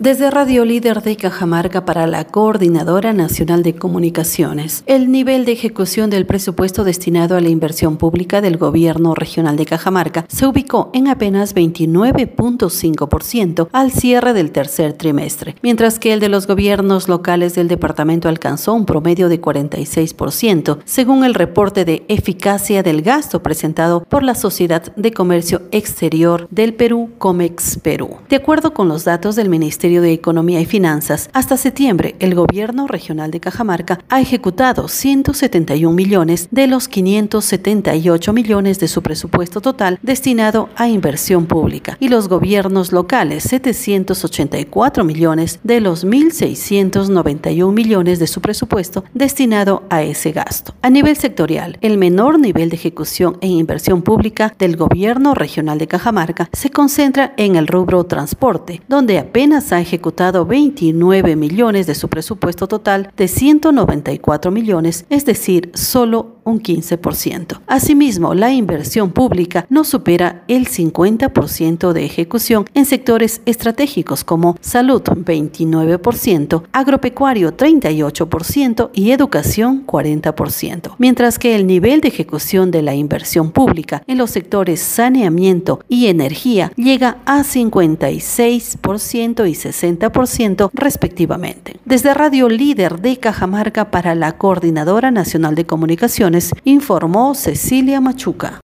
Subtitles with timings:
[0.00, 6.08] Desde Radio Líder de Cajamarca para la Coordinadora Nacional de Comunicaciones, el nivel de ejecución
[6.08, 11.08] del presupuesto destinado a la inversión pública del Gobierno Regional de Cajamarca se ubicó en
[11.08, 17.66] apenas 29.5% al cierre del tercer trimestre, mientras que el de los gobiernos locales del
[17.66, 24.22] departamento alcanzó un promedio de 46%, según el reporte de eficacia del gasto presentado por
[24.22, 28.18] la Sociedad de Comercio Exterior del Perú, Comex Perú.
[28.28, 32.86] De acuerdo con los datos del Ministerio de Economía y Finanzas, hasta septiembre el gobierno
[32.86, 39.98] regional de Cajamarca ha ejecutado 171 millones de los 578 millones de su presupuesto total
[40.02, 48.26] destinado a inversión pública y los gobiernos locales 784 millones de los 1.691 millones de
[48.26, 50.74] su presupuesto destinado a ese gasto.
[50.82, 55.88] A nivel sectorial, el menor nivel de ejecución en inversión pública del gobierno regional de
[55.88, 62.08] Cajamarca se concentra en el rubro transporte, donde apenas ha ejecutado 29 millones de su
[62.08, 67.60] presupuesto total de 194 millones, es decir, solo un 15%.
[67.66, 75.02] Asimismo, la inversión pública no supera el 50% de ejecución en sectores estratégicos como salud
[75.02, 83.50] 29%, agropecuario 38% y educación 40%, mientras que el nivel de ejecución de la inversión
[83.50, 91.80] pública en los sectores saneamiento y energía llega a 56% y 60% respectivamente.
[91.84, 98.54] Desde Radio Líder de Cajamarca para la Coordinadora Nacional de Comunicaciones, informó Cecilia Machuca.